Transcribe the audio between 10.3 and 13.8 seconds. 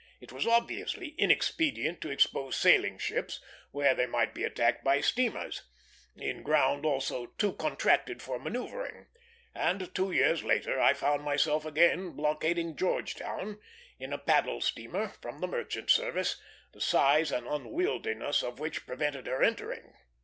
later I found myself again blockading Georgetown,